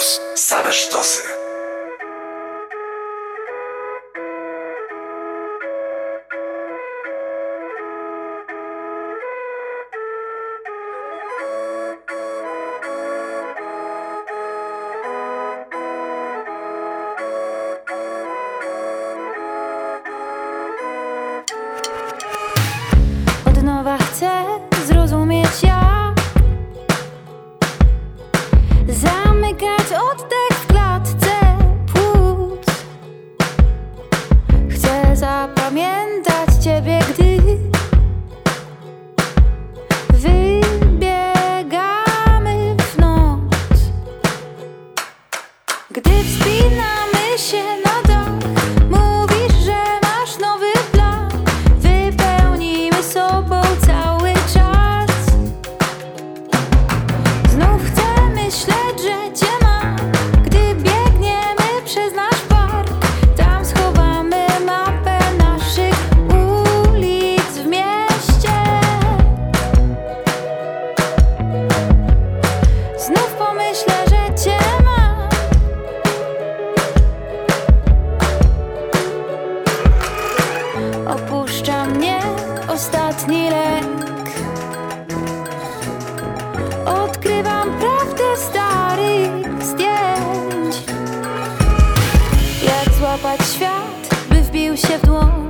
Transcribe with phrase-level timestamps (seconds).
[0.00, 0.20] Campus.
[0.34, 1.39] Same sztosy.
[94.70, 95.49] wpylił się w dłoń.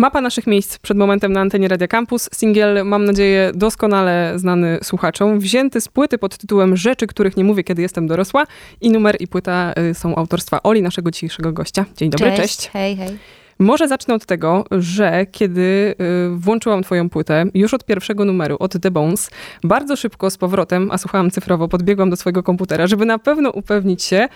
[0.00, 2.28] Mapa naszych miejsc przed momentem na antenie Radia Campus.
[2.34, 5.38] Singiel, mam nadzieję, doskonale znany słuchaczom.
[5.38, 8.46] Wzięty z płyty pod tytułem Rzeczy, których nie mówię, kiedy jestem dorosła.
[8.80, 11.84] I numer i płyta y, są autorstwa Oli, naszego dzisiejszego gościa.
[11.96, 12.56] Dzień dobry, cześć.
[12.56, 12.70] cześć.
[12.70, 13.18] Hej, hej.
[13.58, 15.94] Może zacznę od tego, że kiedy
[16.30, 19.30] y, włączyłam twoją płytę, już od pierwszego numeru, od The Bones,
[19.64, 24.02] bardzo szybko z powrotem, a słuchałam cyfrowo, podbiegłam do swojego komputera, żeby na pewno upewnić
[24.02, 24.28] się,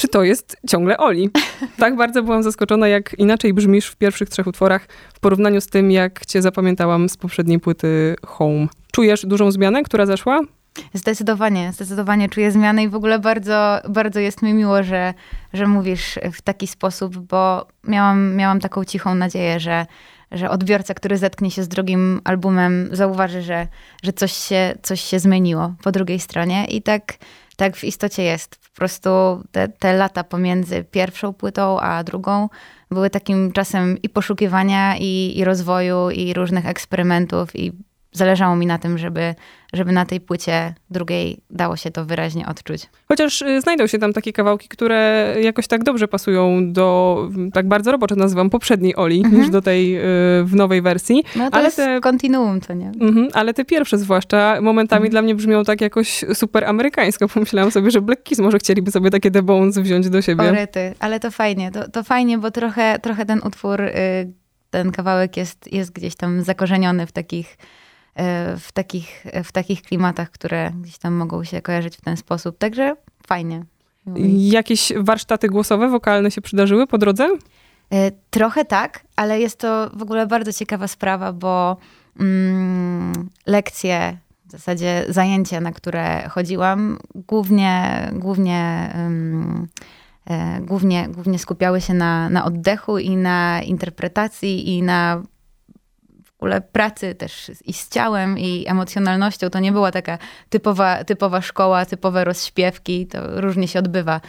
[0.00, 1.30] czy to jest ciągle Oli.
[1.76, 5.90] Tak bardzo byłam zaskoczona, jak inaczej brzmisz w pierwszych trzech utworach w porównaniu z tym,
[5.90, 8.66] jak cię zapamiętałam z poprzedniej płyty Home.
[8.92, 10.40] Czujesz dużą zmianę, która zaszła?
[10.94, 15.14] Zdecydowanie, zdecydowanie czuję zmianę i w ogóle bardzo, bardzo jest mi miło, że,
[15.52, 19.86] że mówisz w taki sposób, bo miałam, miałam taką cichą nadzieję, że,
[20.32, 23.66] że odbiorca, który zetknie się z drugim albumem, zauważy, że,
[24.02, 26.64] że coś, się, coś się zmieniło po drugiej stronie.
[26.64, 27.02] I tak
[27.60, 28.56] tak w istocie jest.
[28.56, 29.10] Po prostu
[29.52, 32.48] te, te lata pomiędzy pierwszą płytą a drugą
[32.90, 37.72] były takim czasem i poszukiwania, i, i rozwoju, i różnych eksperymentów, i
[38.12, 39.34] zależało mi na tym, żeby,
[39.72, 42.88] żeby na tej płycie drugiej dało się to wyraźnie odczuć.
[43.08, 47.92] Chociaż y, znajdą się tam takie kawałki, które jakoś tak dobrze pasują do, tak bardzo
[47.92, 49.40] roboczo nazywam, poprzedniej Oli, mhm.
[49.40, 50.00] niż do tej y,
[50.44, 51.24] w nowej wersji.
[51.36, 52.88] No to ale jest te, kontinuum, co nie?
[53.00, 55.10] Mhm, ale te pierwsze zwłaszcza momentami mhm.
[55.10, 57.28] dla mnie brzmią tak jakoś super amerykańsko.
[57.34, 60.44] Pomyślałam sobie, że Black Keys może chcieliby sobie takie The Bones wziąć do siebie.
[60.44, 63.80] Orety, ale to fajnie, to, to fajnie, bo trochę, trochę ten utwór...
[63.80, 64.40] Y,
[64.70, 67.58] ten kawałek jest, jest gdzieś tam zakorzeniony w takich,
[68.58, 72.58] w, takich, w takich klimatach, które gdzieś tam mogą się kojarzyć w ten sposób.
[72.58, 72.96] Także
[73.26, 73.64] fajnie.
[74.36, 77.28] Jakieś warsztaty głosowe, wokalne się przydarzyły po drodze?
[77.92, 81.76] E, trochę tak, ale jest to w ogóle bardzo ciekawa sprawa, bo
[82.20, 89.68] mm, lekcje, w zasadzie zajęcia, na które chodziłam, głównie, głównie, um,
[90.26, 95.22] e, głównie, głównie skupiały się na, na oddechu i na interpretacji i na
[96.40, 99.50] ogóle pracy też i z ciałem, i emocjonalnością.
[99.50, 103.06] To nie była taka typowa, typowa szkoła, typowe rozśpiewki.
[103.06, 104.20] To różnie się odbywa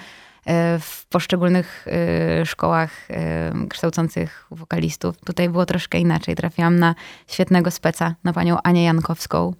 [0.46, 5.18] E, w poszczególnych e, szkołach e, kształcących wokalistów.
[5.18, 6.36] Tutaj było troszkę inaczej.
[6.36, 6.96] Trafiłam na
[7.28, 9.54] świetnego speca, na panią Anię Jankowską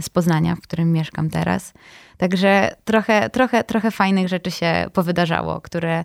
[0.00, 1.72] z Poznania, w którym mieszkam teraz.
[2.16, 6.04] Także trochę, trochę, trochę fajnych rzeczy się powydarzało, które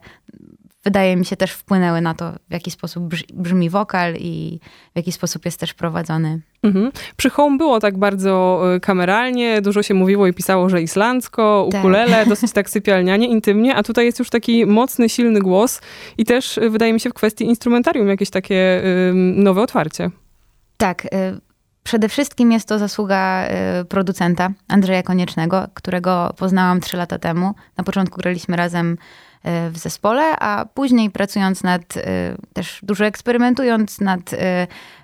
[0.84, 3.04] wydaje mi się też wpłynęły na to, w jaki sposób
[3.34, 4.60] brzmi wokal i
[4.94, 6.42] w jaki sposób jest też prowadzony.
[6.64, 6.92] Mhm.
[7.18, 11.80] Przy Home było tak bardzo y, kameralnie, dużo się mówiło i pisało, że islandzko, tak.
[11.80, 12.30] ukulele, tak.
[12.34, 15.82] dosyć tak sypialnianie, intymnie, a tutaj jest już taki mocny, silny głos
[16.18, 18.82] i też y, wydaje mi się w kwestii instrumentarium jakieś takie
[19.14, 20.10] nowe otwarcie.
[20.78, 21.53] Tak, y,
[21.84, 23.48] Przede wszystkim jest to zasługa
[23.90, 27.54] producenta Andrzeja Koniecznego, którego poznałam trzy lata temu.
[27.78, 28.98] Na początku graliśmy razem
[29.44, 34.32] E, w zespole, a później pracując nad, e, też dużo eksperymentując nad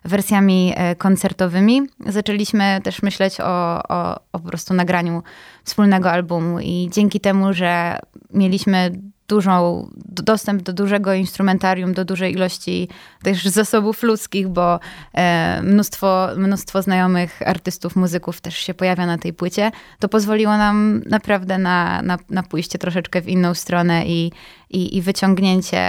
[0.05, 5.23] wersjami koncertowymi, zaczęliśmy też myśleć o, o, o po prostu nagraniu
[5.63, 7.99] wspólnego albumu i dzięki temu, że
[8.33, 8.91] mieliśmy
[9.29, 12.87] dużą, dostęp do dużego instrumentarium, do dużej ilości
[13.23, 14.79] też zasobów ludzkich, bo
[15.13, 21.01] e, mnóstwo, mnóstwo znajomych artystów, muzyków też się pojawia na tej płycie, to pozwoliło nam
[21.05, 24.31] naprawdę na, na, na pójście troszeczkę w inną stronę i,
[24.69, 25.79] i, i wyciągnięcie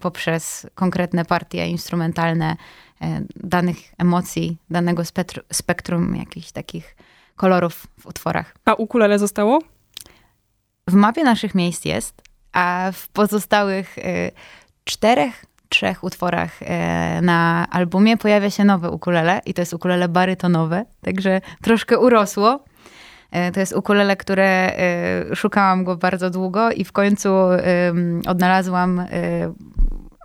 [0.00, 2.56] poprzez konkretne partie instrumentalne
[3.02, 6.96] e, danych emocji, danego spektrum, spektrum jakichś takich
[7.36, 8.54] kolorów w utworach.
[8.64, 9.58] A ukulele zostało?
[10.88, 14.30] W mapie naszych miejsc jest, a w pozostałych y,
[14.84, 16.66] czterech, trzech utworach y,
[17.22, 22.64] na albumie pojawia się nowe ukulele i to jest ukulele barytonowe, także troszkę urosło.
[23.48, 24.76] Y, to jest ukulele, które
[25.34, 27.28] szukałam go bardzo długo i w końcu
[28.26, 29.06] odnalazłam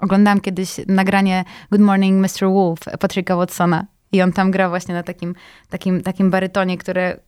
[0.01, 2.49] oglądałam kiedyś nagranie Good Morning Mr.
[2.49, 5.35] Wolf Patryka Watsona i on tam gra właśnie na takim,
[5.69, 7.19] takim, takim barytonie, które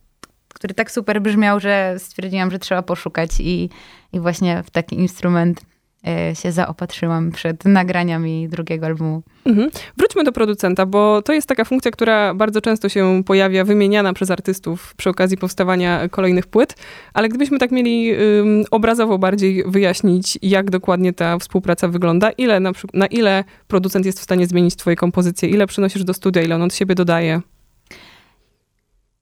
[0.56, 3.70] który tak super brzmiał, że stwierdziłam, że trzeba poszukać i,
[4.12, 5.60] i właśnie w taki instrument
[6.06, 9.22] e, się zaopatrzyłam przed nagraniami drugiego albumu.
[9.46, 9.70] Mhm.
[9.96, 14.30] Wróćmy do producenta, bo to jest taka funkcja, która bardzo często się pojawia, wymieniana przez
[14.30, 16.74] artystów przy okazji powstawania kolejnych płyt,
[17.14, 22.72] ale gdybyśmy tak mieli um, obrazowo bardziej wyjaśnić, jak dokładnie ta współpraca wygląda, ile na,
[22.94, 26.62] na ile producent jest w stanie zmienić twoje kompozycje, ile przynosisz do studia, ile on
[26.62, 27.40] od siebie dodaje?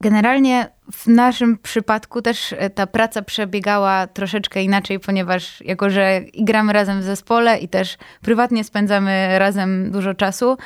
[0.05, 6.73] Generalnie w naszym przypadku też e, ta praca przebiegała troszeczkę inaczej, ponieważ jako, że gramy
[6.73, 10.57] razem w zespole i też prywatnie spędzamy razem dużo czasu,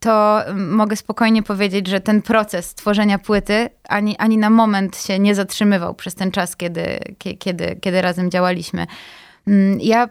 [0.00, 5.34] to mogę spokojnie powiedzieć, że ten proces tworzenia płyty ani, ani na moment się nie
[5.34, 6.98] zatrzymywał przez ten czas, kiedy,
[7.38, 8.86] kiedy, kiedy razem działaliśmy.
[9.46, 10.08] Mm, ja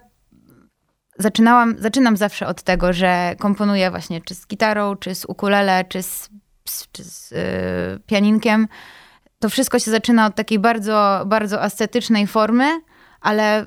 [1.19, 6.03] zaczynałam, zaczynam zawsze od tego, że komponuję właśnie czy z gitarą, czy z ukulele, czy
[6.03, 6.29] z
[6.91, 7.35] czy z y,
[8.05, 8.67] pianinkiem.
[9.39, 12.81] To wszystko się zaczyna od takiej bardzo, bardzo ascetycznej formy,
[13.21, 13.65] ale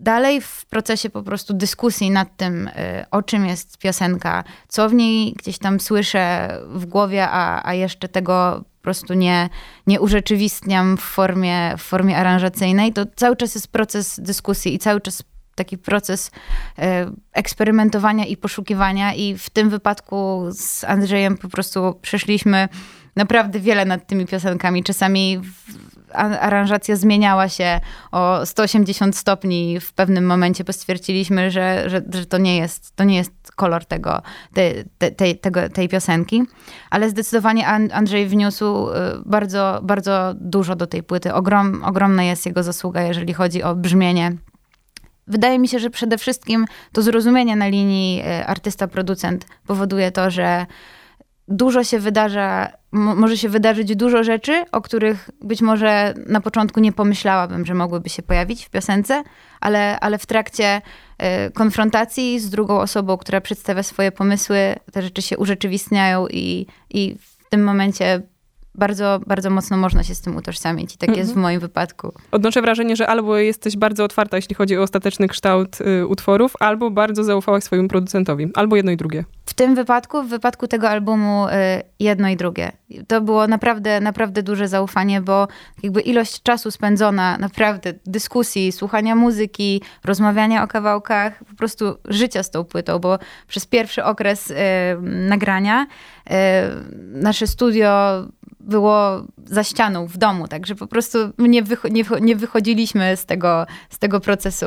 [0.00, 2.72] dalej w procesie po prostu dyskusji nad tym, y,
[3.10, 8.08] o czym jest piosenka, co w niej gdzieś tam słyszę w głowie, a, a jeszcze
[8.08, 9.48] tego po prostu nie,
[9.86, 15.00] nie urzeczywistniam w formie, w formie aranżacyjnej, to cały czas jest proces dyskusji i cały
[15.00, 15.22] czas
[15.60, 16.30] taki proces
[16.78, 22.68] e, eksperymentowania i poszukiwania i w tym wypadku z Andrzejem po prostu przeszliśmy
[23.16, 24.84] naprawdę wiele nad tymi piosenkami.
[24.84, 25.40] Czasami
[26.40, 27.80] aranżacja zmieniała się
[28.12, 33.04] o 180 stopni w pewnym momencie, bo stwierdziliśmy, że, że, że to, nie jest, to
[33.04, 34.22] nie jest kolor tego,
[34.54, 36.42] te, te, tej, tego, tej piosenki.
[36.90, 38.92] Ale zdecydowanie Andrzej wniósł y,
[39.26, 41.34] bardzo, bardzo dużo do tej płyty.
[41.34, 44.32] Ogrom, ogromna jest jego zasługa, jeżeli chodzi o brzmienie
[45.30, 50.66] Wydaje mi się, że przede wszystkim to zrozumienie na linii e, artysta-producent powoduje to, że
[51.48, 56.92] dużo się wydarza, może się wydarzyć dużo rzeczy, o których być może na początku nie
[56.92, 59.22] pomyślałabym, że mogłyby się pojawić w piosence,
[59.60, 60.82] ale, ale w trakcie
[61.18, 67.16] e, konfrontacji z drugą osobą, która przedstawia swoje pomysły, te rzeczy się urzeczywistniają i, i
[67.20, 68.22] w tym momencie
[68.74, 71.42] bardzo, bardzo mocno można się z tym utożsamić i tak jest w mhm.
[71.42, 72.12] moim wypadku.
[72.30, 76.90] Odnoszę wrażenie, że albo jesteś bardzo otwarta, jeśli chodzi o ostateczny kształt y, utworów, albo
[76.90, 78.48] bardzo zaufałaś swojemu producentowi.
[78.54, 79.24] Albo jedno i drugie.
[79.50, 81.50] W tym wypadku, w wypadku tego albumu y,
[81.98, 82.72] jedno i drugie.
[83.08, 85.48] To było naprawdę, naprawdę duże zaufanie, bo
[85.82, 92.50] jakby ilość czasu spędzona, naprawdę dyskusji, słuchania muzyki, rozmawiania o kawałkach, po prostu życia z
[92.50, 94.54] tą płytą, bo przez pierwszy okres y,
[95.02, 96.32] nagrania y,
[96.98, 98.22] nasze studio
[98.60, 103.66] było za ścianą w domu, także po prostu nie, wycho- nie, nie wychodziliśmy z tego,
[103.90, 104.66] z tego procesu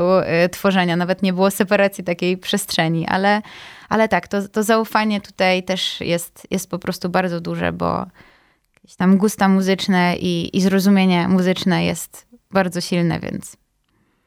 [0.52, 3.42] tworzenia, nawet nie było separacji takiej przestrzeni, ale,
[3.94, 8.06] ale tak, to, to zaufanie tutaj też jest, jest po prostu bardzo duże, bo
[8.76, 13.58] jakieś tam gusta muzyczne i, i zrozumienie muzyczne jest bardzo silne, więc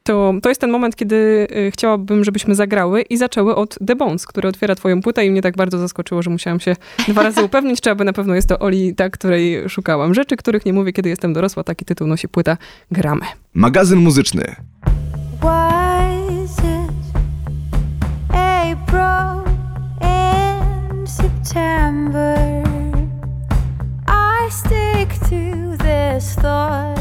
[0.03, 4.25] to, to jest ten moment, kiedy y, chciałabym, żebyśmy zagrały i zaczęły od The Bones,
[4.25, 6.75] który otwiera twoją płytę i mnie tak bardzo zaskoczyło, że musiałam się
[7.07, 10.13] dwa razy upewnić, czy aby na pewno jest to Oli, ta, której szukałam.
[10.13, 12.57] Rzeczy, których nie mówię, kiedy jestem dorosła, taki tytuł nosi płyta
[12.91, 13.25] Gramy.
[13.53, 14.55] Magazyn muzyczny.
[21.57, 22.63] September.
[24.07, 26.96] I stick to this thought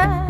[0.00, 0.29] love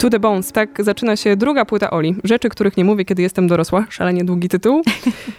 [0.00, 2.14] To the Bones, tak zaczyna się druga płyta Oli.
[2.24, 3.86] Rzeczy, których nie mówię, kiedy jestem dorosła.
[3.90, 4.82] Szalenie długi tytuł.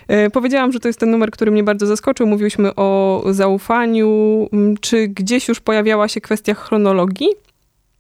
[0.08, 2.28] E, powiedziałam, że to jest ten numer, który mnie bardzo zaskoczył.
[2.28, 4.50] Mówiłyśmy o zaufaniu.
[4.54, 7.28] Mm, czy gdzieś już pojawiała się kwestia chronologii?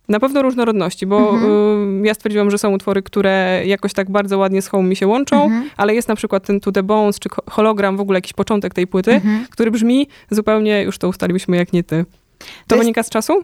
[0.10, 2.04] Na pewno różnorodności, bo mhm.
[2.04, 5.08] y, ja stwierdziłam, że są utwory, które jakoś tak bardzo ładnie z Home mi się
[5.08, 5.70] łączą, mhm.
[5.78, 8.88] ale jest na przykład ten To The Bones, czy hologram, w ogóle jakiś początek tej
[8.88, 9.46] płyty, mhm.
[9.50, 12.06] który brzmi zupełnie, już to ustaliłyśmy, jak nie ty.
[12.40, 13.10] To, to wynika jest...
[13.10, 13.44] z czasu?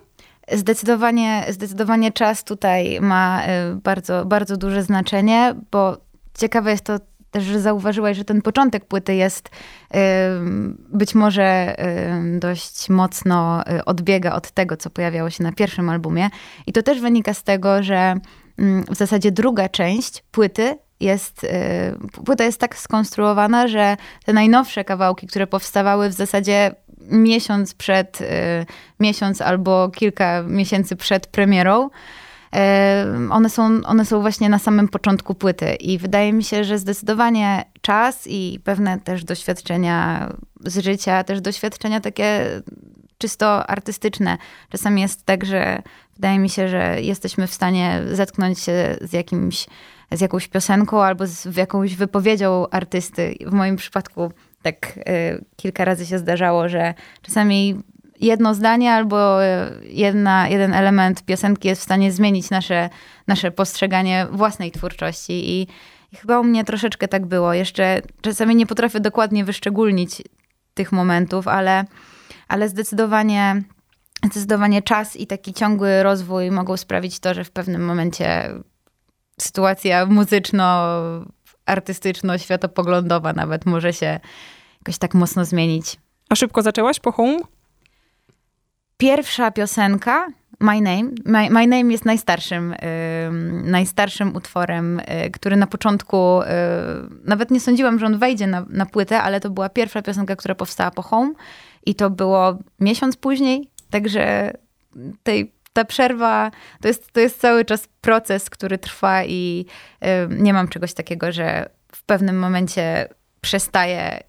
[0.51, 5.97] Zdecydowanie, zdecydowanie czas tutaj ma y, bardzo, bardzo duże znaczenie, bo
[6.37, 6.99] ciekawe jest to
[7.31, 9.97] też, że zauważyłaś, że ten początek płyty jest y,
[10.89, 11.75] być może
[12.35, 16.29] y, dość mocno odbiega od tego, co pojawiało się na pierwszym albumie.
[16.67, 18.15] I to też wynika z tego, że
[18.57, 21.45] mm, w zasadzie druga część płyty jest,
[22.25, 26.75] płyta jest tak skonstruowana, że te najnowsze kawałki, które powstawały w zasadzie
[27.11, 28.25] miesiąc przed, y,
[28.99, 31.89] miesiąc albo kilka miesięcy przed premierą.
[32.55, 32.59] Y,
[33.31, 37.65] one są, one są właśnie na samym początku płyty i wydaje mi się, że zdecydowanie
[37.81, 40.29] czas i pewne też doświadczenia
[40.65, 42.61] z życia, też doświadczenia takie
[43.17, 44.37] czysto artystyczne.
[44.69, 45.81] Czasami jest tak, że
[46.15, 49.67] wydaje mi się, że jesteśmy w stanie zetknąć się z jakimś,
[50.11, 53.35] z jakąś piosenką albo z jakąś wypowiedzią artysty.
[53.45, 57.81] W moim przypadku tak y, kilka razy się zdarzało, że czasami
[58.21, 59.37] jedno zdanie albo
[59.83, 62.89] jedna, jeden element piosenki jest w stanie zmienić nasze,
[63.27, 65.33] nasze postrzeganie własnej twórczości.
[65.33, 65.67] I,
[66.11, 67.53] I chyba u mnie troszeczkę tak było.
[67.53, 70.21] Jeszcze czasami nie potrafię dokładnie wyszczególnić
[70.73, 71.85] tych momentów, ale,
[72.47, 73.63] ale zdecydowanie,
[74.23, 78.49] zdecydowanie czas i taki ciągły rozwój mogą sprawić to, że w pewnym momencie
[79.39, 80.87] sytuacja muzyczno
[81.67, 84.19] artystyczno-światopoglądowa nawet może się
[84.81, 85.97] jakoś tak mocno zmienić.
[86.29, 87.39] A szybko zaczęłaś po Home?
[88.97, 90.27] Pierwsza piosenka,
[90.59, 91.03] My Name.
[91.25, 97.59] My, My Name jest najstarszym, yy, najstarszym utworem, yy, który na początku, yy, nawet nie
[97.59, 101.01] sądziłam, że on wejdzie na, na płytę, ale to była pierwsza piosenka, która powstała po
[101.01, 101.33] Home
[101.85, 104.53] i to było miesiąc później, także
[105.23, 109.65] tej ta przerwa to jest, to jest cały czas proces, który trwa i
[110.29, 113.09] nie mam czegoś takiego, że w pewnym momencie
[113.41, 114.19] przestaję,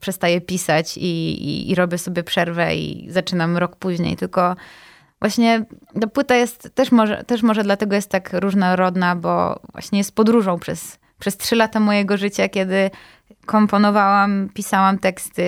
[0.00, 4.56] przestaję pisać i, i, i robię sobie przerwę i zaczynam rok później, tylko
[5.20, 5.64] właśnie
[6.00, 10.58] ta płyta jest też może, też może dlatego jest tak różnorodna, bo właśnie jest podróżą
[10.58, 12.90] przez, przez trzy lata mojego życia, kiedy
[13.46, 15.42] komponowałam, pisałam teksty,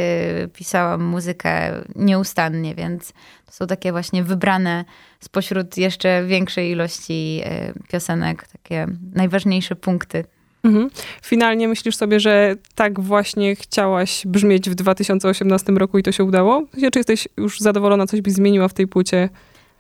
[0.55, 3.13] pisałam muzykę nieustannie, więc
[3.47, 4.85] to są takie właśnie wybrane
[5.21, 10.25] spośród jeszcze większej ilości e, piosenek, takie najważniejsze punkty.
[10.65, 10.91] Mhm.
[11.23, 16.63] Finalnie myślisz sobie, że tak właśnie chciałaś brzmieć w 2018 roku i to się udało?
[16.93, 19.29] Czy jesteś już zadowolona, coś byś zmieniła w tej płycie?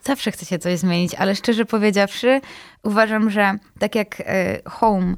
[0.02, 2.40] Zawsze chce się coś zmienić, ale szczerze powiedziawszy,
[2.82, 5.14] uważam, że tak jak e, Home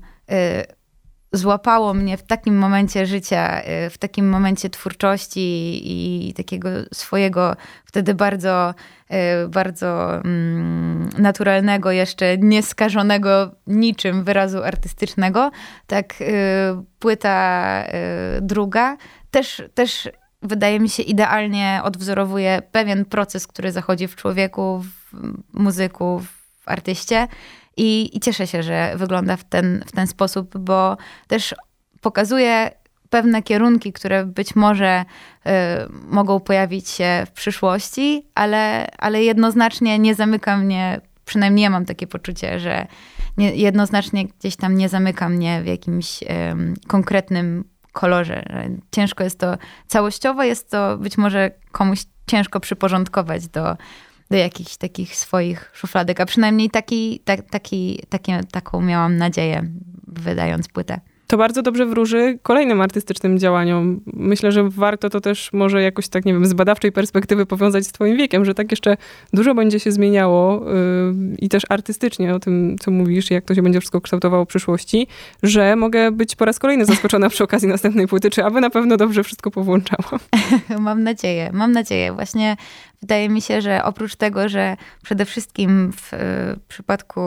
[1.33, 8.15] złapało mnie w takim momencie życia, y, w takim momencie twórczości i takiego swojego wtedy
[8.15, 8.75] bardzo,
[9.45, 15.51] y, bardzo mm, naturalnego, jeszcze nieskażonego niczym wyrazu artystycznego,
[15.87, 16.25] tak y,
[16.99, 17.85] płyta
[18.41, 18.97] druga
[19.31, 20.09] też, też
[20.43, 25.13] wydaje mi się idealnie odwzorowuje pewien proces, który zachodzi w człowieku, w
[25.53, 26.21] muzyku,
[26.61, 27.29] w artyście
[27.81, 31.55] i, I, cieszę się, że wygląda w ten, w ten sposób, bo też
[32.01, 32.71] pokazuje
[33.11, 35.05] pewne kierunki, które być może
[35.47, 35.51] y,
[36.09, 42.07] mogą pojawić się w przyszłości, ale, ale jednoznacznie nie zamyka mnie, przynajmniej ja mam takie
[42.07, 42.87] poczucie, że
[43.37, 46.27] nie, jednoznacznie gdzieś tam nie zamyka mnie w jakimś y,
[46.87, 48.43] konkretnym kolorze.
[48.91, 53.77] Ciężko jest to całościowo, jest to być może komuś ciężko przyporządkować do,
[54.31, 59.71] do jakichś takich swoich szufladek, a przynajmniej taki, ta, taki, takie, taką miałam nadzieję,
[60.07, 64.01] wydając płytę to bardzo dobrze wróży kolejnym artystycznym działaniom.
[64.07, 67.93] Myślę, że warto to też może jakoś tak, nie wiem, z badawczej perspektywy powiązać z
[67.93, 68.97] twoim wiekiem, że tak jeszcze
[69.33, 73.63] dużo będzie się zmieniało yy, i też artystycznie o tym, co mówisz, jak to się
[73.63, 75.07] będzie wszystko kształtowało w przyszłości,
[75.43, 78.97] że mogę być po raz kolejny zaskoczona przy okazji następnej płyty, czy aby na pewno
[78.97, 80.21] dobrze wszystko powłączała.
[80.79, 82.13] mam nadzieję, mam nadzieję.
[82.13, 82.57] Właśnie
[83.01, 86.11] wydaje mi się, że oprócz tego, że przede wszystkim w,
[86.57, 87.21] w przypadku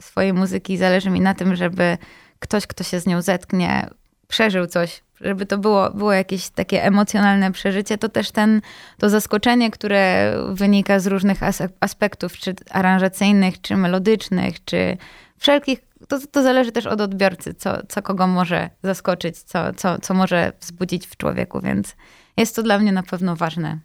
[0.00, 1.98] swojej muzyki zależy mi na tym, żeby
[2.40, 3.88] ktoś, kto się z nią zetknie,
[4.28, 8.60] przeżył coś, żeby to było, było jakieś takie emocjonalne przeżycie, to też ten,
[8.98, 11.40] to zaskoczenie, które wynika z różnych
[11.80, 14.96] aspektów, czy aranżacyjnych, czy melodycznych, czy
[15.38, 20.14] wszelkich, to, to zależy też od odbiorcy, co, co kogo może zaskoczyć, co, co, co
[20.14, 21.96] może wzbudzić w człowieku, więc
[22.36, 23.78] jest to dla mnie na pewno ważne.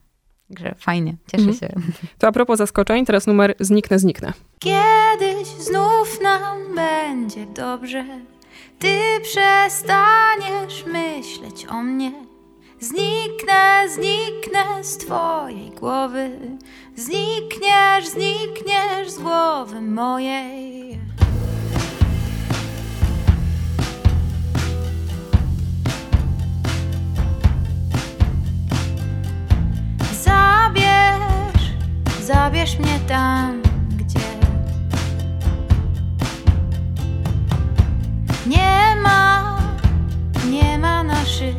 [0.47, 1.59] Także fajnie, cieszę Mhm.
[1.59, 1.81] się.
[2.17, 4.33] To a propos zaskoczeń, teraz numer Zniknę, zniknę.
[4.59, 8.05] Kiedyś znów nam będzie dobrze.
[8.79, 12.11] Ty przestaniesz myśleć o mnie.
[12.79, 16.29] Zniknę, zniknę z twojej głowy.
[16.95, 20.99] Znikniesz, znikniesz z głowy mojej.
[30.23, 31.71] Zabierz,
[32.23, 33.61] zabierz mnie tam,
[38.45, 39.57] nie ma,
[40.49, 41.55] nie ma naszych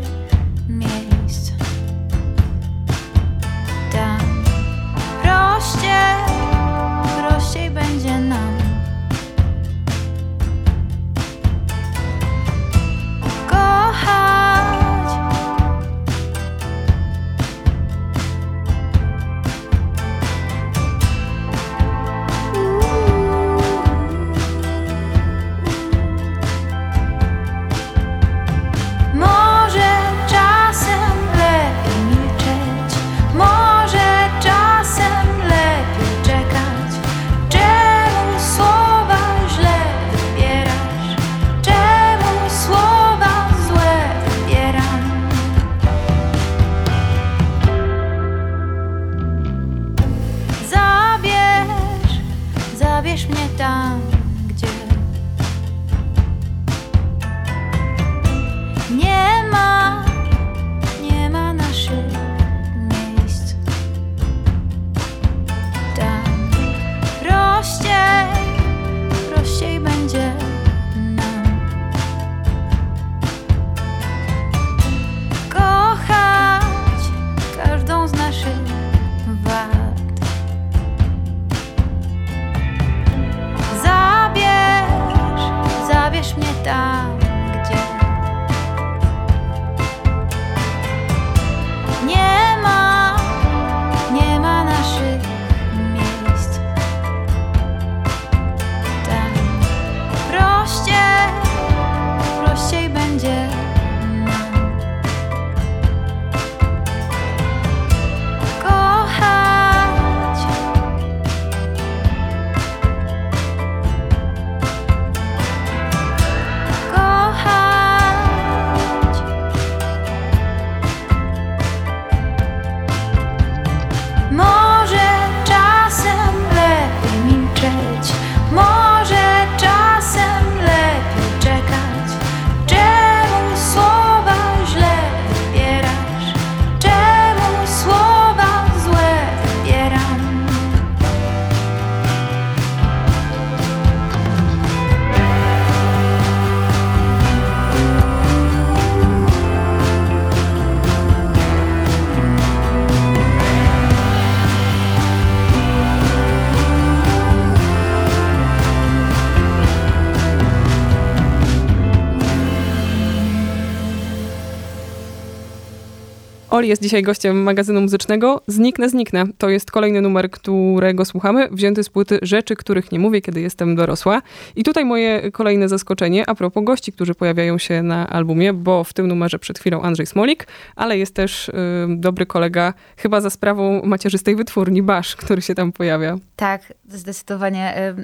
[166.56, 168.42] Oli jest dzisiaj gościem magazynu muzycznego.
[168.46, 169.24] Zniknę, zniknę.
[169.38, 173.76] To jest kolejny numer, którego słuchamy, wzięty z płyty Rzeczy, których nie mówię, kiedy jestem
[173.76, 174.22] dorosła.
[174.56, 178.92] I tutaj moje kolejne zaskoczenie a propos gości, którzy pojawiają się na albumie, bo w
[178.92, 181.52] tym numerze przed chwilą Andrzej Smolik, ale jest też y,
[181.88, 186.16] dobry kolega, chyba za sprawą macierzystej wytwórni Basz, który się tam pojawia.
[186.36, 187.94] Tak, zdecydowanie.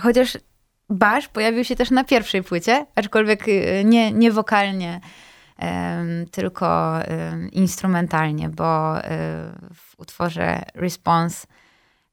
[0.00, 0.38] Chociaż
[0.90, 5.00] Basz pojawił się też na pierwszej płycie, aczkolwiek y, nie, nie wokalnie,
[6.30, 6.98] tylko
[7.52, 9.02] instrumentalnie, bo y,
[9.74, 11.46] w utworze Response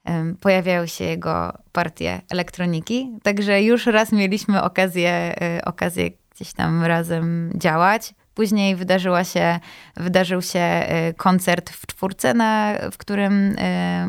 [0.10, 3.20] ym, pojawiają się jego partie elektroniki.
[3.24, 8.14] Także już raz mieliśmy okazję, y, okazję gdzieś tam razem działać.
[8.34, 9.60] Później wydarzyła się,
[9.98, 13.56] wydarzył się y, koncert w czwórce, na, w którym,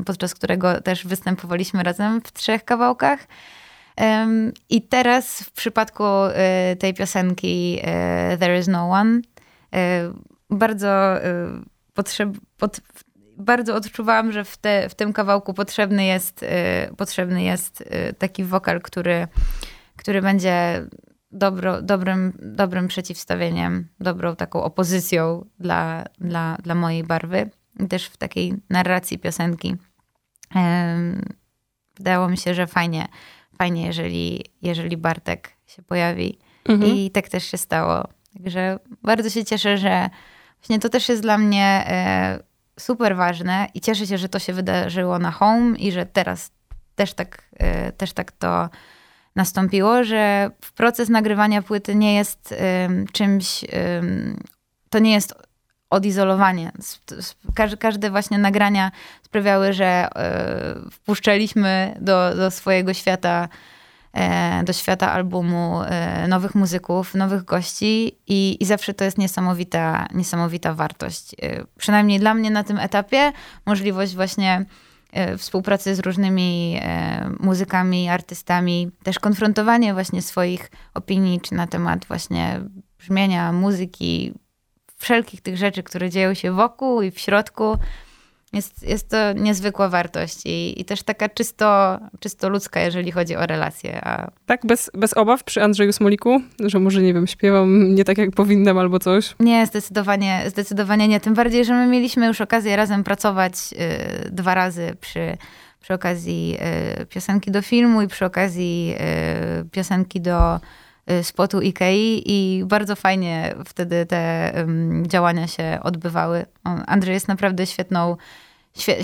[0.06, 3.26] podczas którego też występowaliśmy razem w trzech kawałkach.
[4.68, 6.04] I teraz w przypadku
[6.72, 7.78] y, tej piosenki
[8.34, 9.78] y, There is no one, y,
[10.50, 11.14] bardzo,
[11.94, 12.80] potrzeb, pot,
[13.36, 16.44] bardzo odczuwałam, że w, te, w tym kawałku potrzebny jest,
[16.96, 17.84] potrzebny jest
[18.18, 19.28] taki wokal, który,
[19.96, 20.86] który będzie
[21.32, 27.50] dobro, dobrym, dobrym przeciwstawieniem, dobrą taką opozycją dla, dla, dla mojej barwy.
[27.88, 29.76] Też w takiej narracji piosenki.
[31.96, 33.08] Wydało mi się, że fajnie,
[33.58, 36.38] fajnie jeżeli, jeżeli Bartek się pojawi.
[36.68, 36.94] Mhm.
[36.94, 38.08] I tak też się stało.
[38.34, 40.10] Także bardzo się cieszę, że
[40.60, 42.38] właśnie to też jest dla mnie e,
[42.80, 46.50] super ważne i cieszę się, że to się wydarzyło na Home i że teraz
[46.94, 47.42] też tak,
[47.88, 48.68] y, też tak to
[49.36, 52.54] nastąpiło, że proces nagrywania płyty nie jest
[53.12, 53.64] czymś,
[54.90, 55.34] to nie jest
[55.90, 56.72] odizolowanie.
[57.78, 58.90] Każde, właśnie nagrania
[59.22, 60.08] sprawiały, że
[60.86, 63.48] y, wpuszczaliśmy do, do swojego świata
[64.16, 70.06] E, do świata albumu e, nowych muzyków, nowych gości i, i zawsze to jest niesamowita,
[70.14, 71.34] niesamowita wartość.
[71.42, 73.32] E, przynajmniej dla mnie na tym etapie
[73.66, 74.64] możliwość właśnie
[75.38, 76.80] współpracy z różnymi
[77.40, 82.60] muzykami, artystami, też konfrontowanie właśnie swoich opinii, czy na temat właśnie
[82.98, 84.34] brzmienia, muzyki,
[84.96, 87.78] wszelkich tych rzeczy, które dzieją się wokół i w środku,
[88.52, 93.46] jest, jest to niezwykła wartość i, i też taka czysto, czysto ludzka, jeżeli chodzi o
[93.46, 94.04] relacje.
[94.04, 94.30] A...
[94.46, 98.30] Tak, bez, bez obaw przy Andrzeju Smoliku, że może, nie wiem, śpiewam nie tak jak
[98.30, 99.34] powinnam albo coś?
[99.40, 101.20] Nie, zdecydowanie, zdecydowanie nie.
[101.20, 103.54] Tym bardziej, że my mieliśmy już okazję razem pracować
[104.26, 105.36] y, dwa razy przy,
[105.80, 106.56] przy okazji
[107.02, 108.94] y, piosenki do filmu i przy okazji
[109.60, 110.60] y, piosenki do
[111.22, 114.52] spotu Ikei i bardzo fajnie wtedy te
[115.02, 116.46] działania się odbywały.
[116.64, 118.16] Andrzej jest naprawdę świetną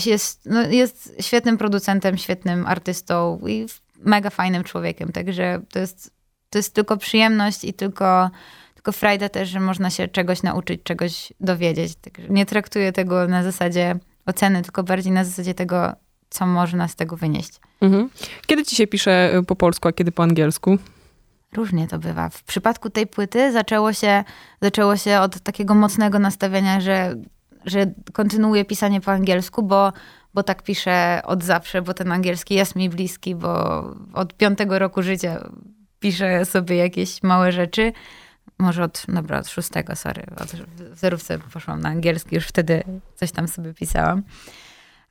[0.06, 3.66] jest, no, jest świetnym producentem, świetnym artystą i
[3.98, 5.12] mega fajnym człowiekiem.
[5.12, 6.14] Także to jest,
[6.50, 8.30] to jest tylko przyjemność i tylko,
[8.74, 11.94] tylko frajda też, że można się czegoś nauczyć, czegoś dowiedzieć.
[11.94, 15.92] Także nie traktuję tego na zasadzie oceny, tylko bardziej na zasadzie tego,
[16.30, 17.60] co można z tego wynieść.
[17.80, 18.10] Mhm.
[18.46, 20.78] Kiedy ci się pisze y, po polsku, a kiedy po angielsku?
[21.52, 22.28] Różnie to bywa.
[22.28, 24.24] W przypadku tej płyty zaczęło się,
[24.62, 27.16] zaczęło się od takiego mocnego nastawienia, że
[27.64, 29.92] że kontynuuję pisanie po angielsku, bo,
[30.34, 35.02] bo tak piszę od zawsze, bo ten angielski jest mi bliski, bo od piątego roku
[35.02, 35.48] życia
[36.00, 37.92] piszę sobie jakieś małe rzeczy.
[38.58, 40.22] Może od, dobra, od szóstego, sorry.
[40.36, 40.52] Od,
[40.92, 42.82] w zerówce poszłam na angielski, już wtedy
[43.14, 44.22] coś tam sobie pisałam.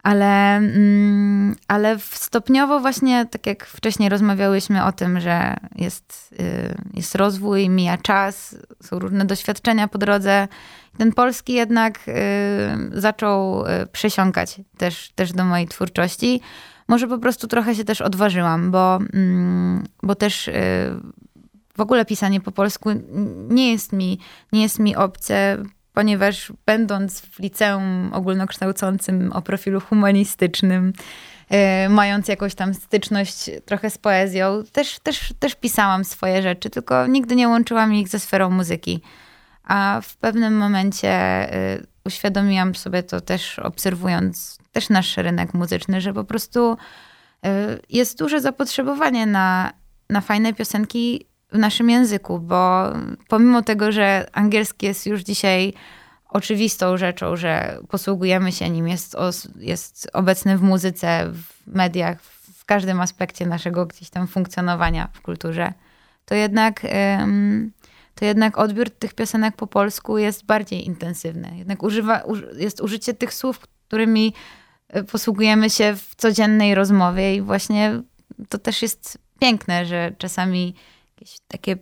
[0.03, 7.15] Ale, mm, ale stopniowo właśnie, tak jak wcześniej rozmawiałyśmy o tym, że jest, y, jest
[7.15, 10.47] rozwój, mija czas, są różne doświadczenia po drodze.
[10.97, 12.11] Ten polski jednak y,
[12.99, 16.41] zaczął y, przesiąkać też, też do mojej twórczości.
[16.87, 20.49] Może po prostu trochę się też odważyłam, bo, mm, bo też
[21.77, 22.89] w ogóle pisanie po polsku
[23.49, 24.19] nie jest mi,
[24.51, 25.57] nie jest mi obce
[25.93, 30.93] ponieważ będąc w liceum ogólnokształcącym o profilu humanistycznym,
[31.49, 37.07] e, mając jakąś tam styczność trochę z poezją, też, też, też pisałam swoje rzeczy, tylko
[37.07, 39.01] nigdy nie łączyłam ich ze sferą muzyki.
[39.63, 46.13] A w pewnym momencie e, uświadomiłam sobie to też obserwując też nasz rynek muzyczny, że
[46.13, 46.77] po prostu
[47.45, 49.73] e, jest duże zapotrzebowanie na,
[50.09, 52.93] na fajne piosenki w naszym języku, bo
[53.27, 55.73] pomimo tego, że angielski jest już dzisiaj
[56.29, 59.17] oczywistą rzeczą, że posługujemy się nim, jest,
[59.59, 62.21] jest obecny w muzyce, w mediach,
[62.53, 65.73] w każdym aspekcie naszego gdzieś tam funkcjonowania w kulturze,
[66.25, 66.81] to jednak,
[68.15, 71.57] to jednak odbiór tych piosenek po polsku jest bardziej intensywny.
[71.57, 72.23] Jednak używa,
[72.57, 74.33] jest użycie tych słów, którymi
[74.87, 78.01] e, posługujemy się w codziennej rozmowie i właśnie
[78.49, 80.75] to też jest piękne, że czasami
[81.21, 81.77] jakieś takie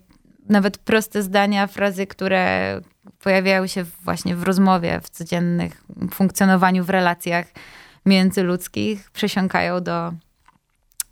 [0.49, 2.81] nawet proste zdania, frazy, które
[3.23, 7.45] pojawiały się właśnie w rozmowie, w codziennych funkcjonowaniu, w relacjach
[8.05, 10.13] międzyludzkich, przesiąkają do,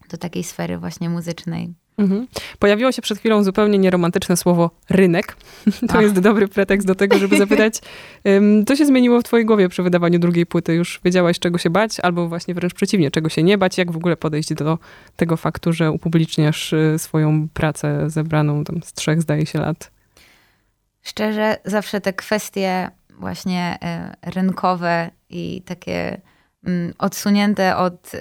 [0.10, 1.74] do takiej sfery właśnie muzycznej.
[1.98, 2.28] Mhm.
[2.60, 5.38] Pojawiło się przed chwilą zupełnie nieromantyczne słowo rynek.
[5.90, 7.74] To jest dobry pretekst do tego, żeby zapytać,
[8.68, 10.74] co się zmieniło w twojej głowie przy wydawaniu drugiej płyty?
[10.74, 13.78] Już wiedziałaś, czego się bać, albo właśnie wręcz przeciwnie, czego się nie bać?
[13.78, 14.78] Jak w ogóle podejść do
[15.16, 19.92] tego faktu, że upubliczniasz y, swoją pracę zebraną tam z trzech, zdaje się, lat?
[21.02, 23.78] Szczerze, zawsze te kwestie właśnie
[24.28, 26.22] y, rynkowe i takie
[26.66, 28.18] mm, odsunięte od y,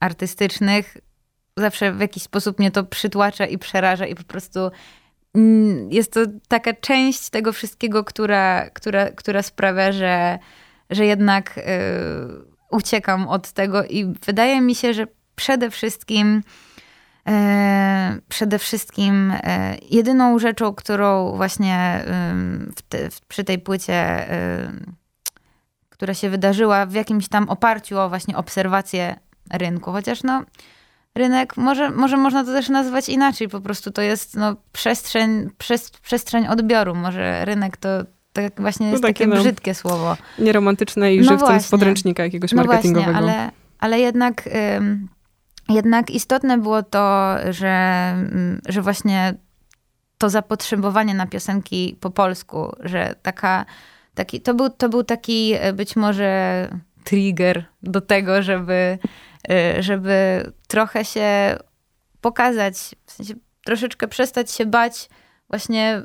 [0.00, 0.96] artystycznych
[1.56, 4.70] zawsze w jakiś sposób mnie to przytłacza i przeraża i po prostu
[5.34, 10.38] mm, jest to taka część tego wszystkiego, która, która, która sprawia, że,
[10.90, 11.62] że jednak y,
[12.70, 16.42] uciekam od tego i wydaje mi się, że przede wszystkim
[17.28, 17.32] y,
[18.28, 19.38] przede wszystkim y,
[19.90, 22.04] jedyną rzeczą, którą właśnie
[22.88, 24.26] te, przy tej płycie
[26.02, 29.16] która się wydarzyła w jakimś tam oparciu o właśnie obserwację
[29.52, 30.42] rynku, chociaż no
[31.14, 35.90] rynek, może, może można to też nazwać inaczej, po prostu to jest no, przestrzeń, przez,
[35.90, 36.94] przestrzeń odbioru.
[36.94, 37.88] Może rynek to
[38.32, 40.16] tak właśnie jest takie, takie no, brzydkie słowo.
[40.38, 43.12] Nieromantyczne i no żywcem z podręcznika jakiegoś no marketingowego.
[43.12, 45.08] Właśnie, ale, ale jednak, ym,
[45.68, 48.14] jednak istotne było to, że,
[48.68, 49.34] że właśnie
[50.18, 53.66] to zapotrzebowanie na piosenki po polsku, że taka
[54.14, 56.68] taki, to, był, to był taki e, być może
[57.04, 58.98] trigger do tego, żeby,
[59.78, 61.56] żeby trochę się
[62.20, 62.74] pokazać,
[63.06, 65.08] w sensie troszeczkę przestać się bać,
[65.50, 66.02] właśnie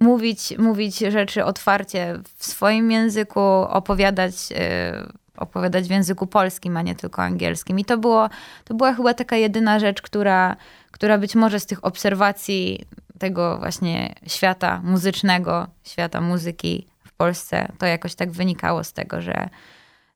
[0.00, 6.94] mówić, mówić rzeczy otwarcie w swoim języku, opowiadać, e, opowiadać w języku polskim, a nie
[6.94, 7.78] tylko angielskim.
[7.78, 8.28] I to, było,
[8.64, 10.56] to była chyba taka jedyna rzecz, która,
[10.90, 12.84] która być może z tych obserwacji
[13.18, 19.48] tego właśnie świata muzycznego, świata muzyki w Polsce, to jakoś tak wynikało z tego, że,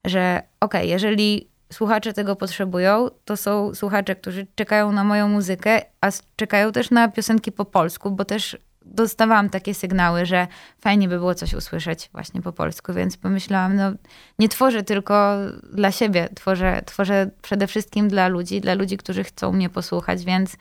[0.05, 5.81] że okej, okay, jeżeli słuchacze tego potrzebują, to są słuchacze, którzy czekają na moją muzykę,
[6.01, 10.47] a czekają też na piosenki po polsku, bo też dostawałam takie sygnały, że
[10.81, 13.93] fajnie by było coś usłyszeć właśnie po polsku, więc pomyślałam, no
[14.39, 15.37] nie tworzę tylko
[15.73, 20.57] dla siebie, tworzę, tworzę przede wszystkim dla ludzi, dla ludzi, którzy chcą mnie posłuchać, więc,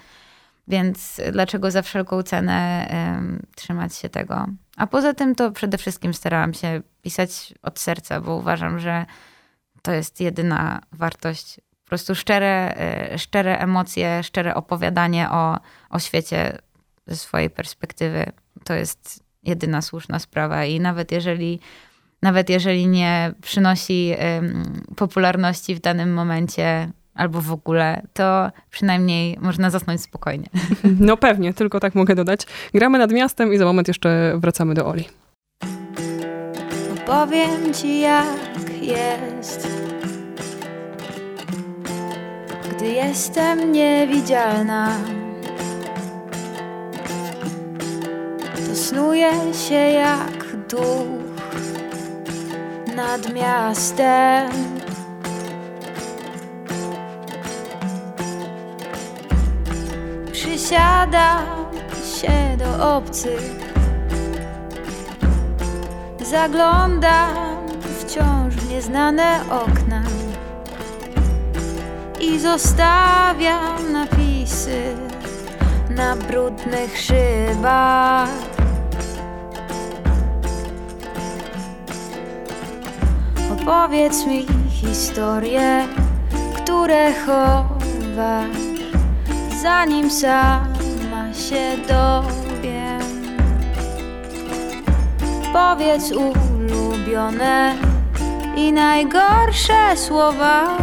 [0.67, 2.88] więc dlaczego za wszelką cenę
[3.56, 4.46] trzymać się tego.
[4.78, 9.06] A poza tym to przede wszystkim starałam się pisać od serca, bo uważam, że
[9.88, 11.60] to jest jedyna wartość.
[11.84, 16.58] Po prostu szczere, e, szczere emocje, szczere opowiadanie o, o świecie
[17.06, 18.32] ze swojej perspektywy.
[18.63, 21.60] To jest jedyna słuszna sprawa i nawet jeżeli,
[22.21, 24.15] nawet jeżeli nie przynosi
[24.95, 30.50] popularności w danym momencie albo w ogóle, to przynajmniej można zasnąć spokojnie.
[31.00, 32.41] No pewnie, tylko tak mogę dodać.
[32.73, 35.06] Gramy nad miastem i za moment jeszcze wracamy do Oli.
[36.93, 39.67] Opowiem ci jak jest.
[42.71, 44.89] Gdy jestem niewidzialna
[48.67, 49.31] To snuję
[49.67, 51.07] się jak duch
[52.95, 54.51] Nad miastem.
[60.31, 61.45] Przysiadam
[62.19, 63.67] się do obcych
[66.29, 67.57] Zaglądam
[67.99, 68.46] wciąż
[68.77, 70.03] nieznane okna
[72.19, 74.95] i zostawiam napisy
[75.89, 78.29] na brudnych szybach.
[83.53, 85.87] Opowiedz mi historie,
[86.55, 88.57] które chowasz,
[89.61, 93.01] zanim sama się dowiem.
[95.53, 97.75] Powiedz ulubione
[98.58, 100.78] i najgorsze słowa,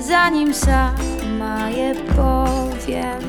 [0.00, 3.22] zanim sama je powiem.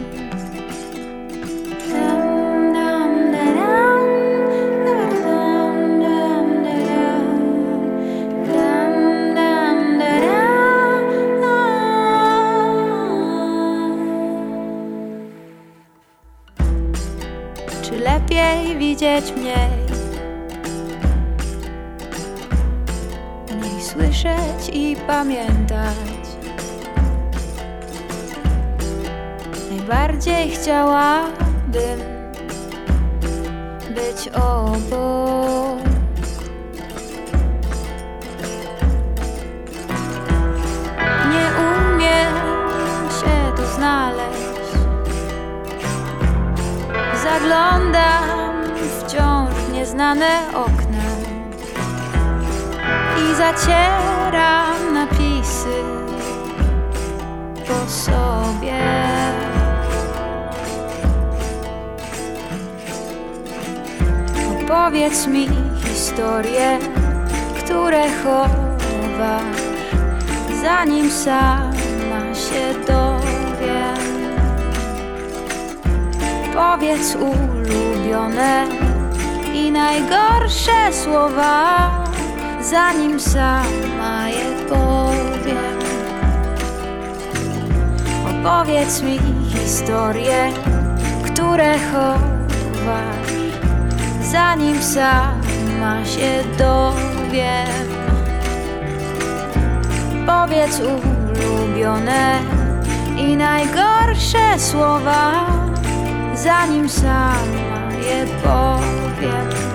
[17.82, 19.73] Czy lepiej widzieć mniej?
[25.08, 25.98] Pamiętać.
[29.70, 32.00] Najbardziej chciałabym
[33.90, 35.84] być obok.
[41.30, 42.34] Nie umiem
[43.20, 44.78] się tu znaleźć.
[47.24, 48.54] Zaglądam
[49.00, 50.93] wciąż w nieznane okna
[53.32, 55.84] i zacieram napisy
[57.68, 58.84] po sobie.
[64.64, 65.50] Opowiedz mi
[65.86, 66.80] historie,
[67.58, 69.62] które chowasz,
[70.62, 74.04] zanim sama się dowiem.
[76.54, 78.68] Powiedz ulubione
[79.54, 82.03] i najgorsze słowa
[82.64, 85.80] zanim sama je powiem.
[88.30, 90.52] Opowiedz mi historie,
[91.26, 93.34] które chowasz,
[94.32, 97.88] zanim sama się dowiem.
[100.26, 102.40] Powiedz ulubione
[103.18, 105.46] i najgorsze słowa,
[106.36, 109.73] zanim sama je powiem.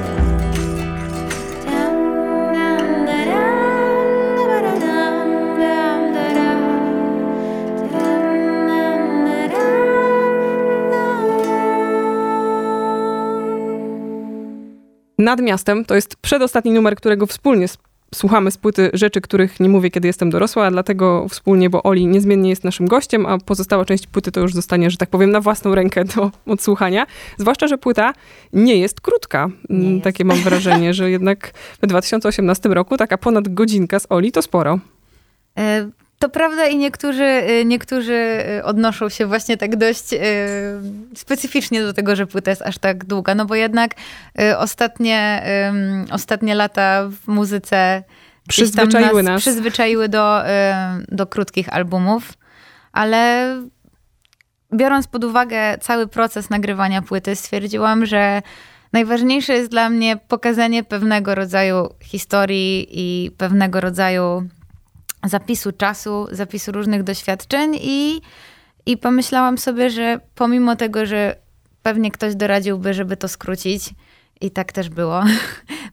[15.28, 17.66] Nad miastem to jest przedostatni numer, którego wspólnie
[18.14, 22.06] słuchamy z płyty rzeczy, których nie mówię, kiedy jestem dorosła, a dlatego wspólnie, bo Oli
[22.06, 25.40] niezmiennie jest naszym gościem, a pozostała część płyty to już zostanie, że tak powiem, na
[25.40, 27.06] własną rękę do odsłuchania.
[27.38, 28.12] Zwłaszcza, że płyta
[28.52, 29.48] nie jest krótka.
[29.70, 30.36] Nie mm, Takie jest.
[30.36, 31.52] mam wrażenie, że jednak
[31.82, 34.78] w 2018 roku taka ponad godzinka z Oli to sporo.
[35.58, 40.18] E, to prawda i niektórzy, y, niektórzy y, odnoszą się właśnie tak dość y,
[41.14, 43.90] specyficznie do tego, że płyta jest aż tak długa, no bo jednak
[44.58, 45.42] ostatnie,
[46.10, 48.02] ostatnie lata w muzyce
[48.48, 49.42] przyzwyczaiły nas, nas.
[49.42, 50.42] Przyzwyczaiły do,
[51.08, 52.32] do krótkich albumów,
[52.92, 53.54] ale
[54.74, 58.42] biorąc pod uwagę cały proces nagrywania płyty, stwierdziłam, że
[58.92, 64.48] najważniejsze jest dla mnie pokazanie pewnego rodzaju historii i pewnego rodzaju
[65.24, 68.20] zapisu czasu, zapisu różnych doświadczeń i,
[68.86, 71.36] i pomyślałam sobie, że pomimo tego, że
[71.82, 73.94] pewnie ktoś doradziłby, żeby to skrócić,
[74.40, 75.22] i tak też było.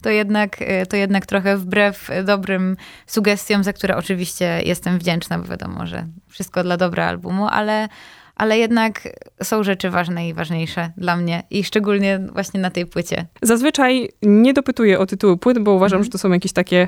[0.01, 0.57] To jednak,
[0.89, 6.63] to jednak trochę wbrew dobrym sugestiom, za które oczywiście jestem wdzięczna, bo wiadomo, że wszystko
[6.63, 7.88] dla dobra albumu, ale,
[8.36, 9.02] ale jednak
[9.44, 13.26] są rzeczy ważne i ważniejsze dla mnie i szczególnie właśnie na tej płycie.
[13.42, 16.04] Zazwyczaj nie dopytuję o tytuły płyt, bo uważam, mhm.
[16.04, 16.88] że to są jakieś takie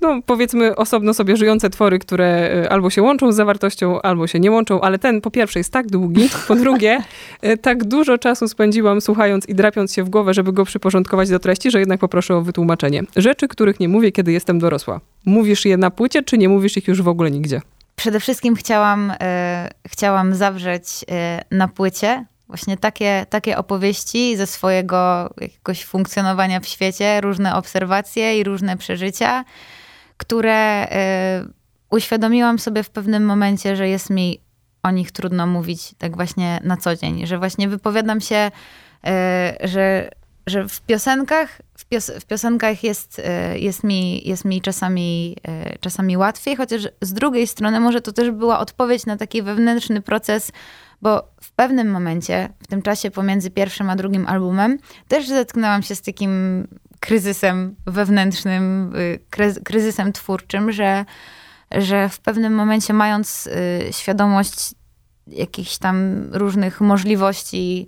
[0.00, 4.40] no powiedzmy osobno sobie żyjące twory, które e, albo się łączą z zawartością, albo się
[4.40, 7.02] nie łączą, ale ten po pierwsze jest tak długi, po drugie
[7.42, 11.38] e, tak dużo czasu spędziłam słuchając i drapiąc się w głowę, żeby go przyporządkować do
[11.38, 13.02] treści, że jednak poproszę o wytłumaczenie.
[13.16, 15.00] Rzeczy, których nie mówię, kiedy jestem dorosła.
[15.26, 17.60] Mówisz je na płycie, czy nie mówisz ich już w ogóle nigdzie?
[17.96, 25.30] Przede wszystkim chciałam, e, chciałam zawrzeć e, na płycie właśnie takie, takie opowieści ze swojego
[25.40, 29.44] jakiegoś funkcjonowania w świecie, różne obserwacje i różne przeżycia,
[30.16, 30.88] które y,
[31.90, 34.40] uświadomiłam sobie w pewnym momencie, że jest mi
[34.82, 38.50] o nich trudno mówić tak właśnie na co dzień, że właśnie wypowiadam się,
[39.64, 40.10] że,
[40.46, 45.36] że w piosenkach, w, pios w piosenkach jest, y, jest, mi, jest mi czasami,
[45.80, 50.52] czasami łatwiej, chociaż z drugiej strony może to też była odpowiedź na taki wewnętrzny proces,
[51.02, 54.78] bo w pewnym momencie, w tym czasie pomiędzy pierwszym a drugim albumem,
[55.08, 56.66] też zetknęłam się z takim
[57.00, 61.04] kryzysem wewnętrznym, y, kryzysem twórczym, że,
[61.72, 64.74] że w pewnym momencie mając y, świadomość
[65.26, 67.86] jakichś tam różnych możliwości,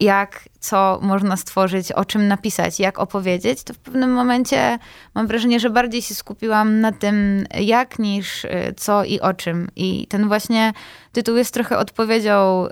[0.00, 4.78] jak, co można stworzyć, o czym napisać, jak opowiedzieć, to w pewnym momencie
[5.14, 9.68] mam wrażenie, że bardziej się skupiłam na tym, jak niż y, co i o czym.
[9.76, 10.72] I ten właśnie
[11.12, 12.66] tytuł jest trochę odpowiedzią